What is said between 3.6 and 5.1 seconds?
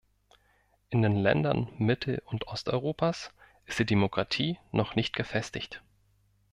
ist die Demokratie noch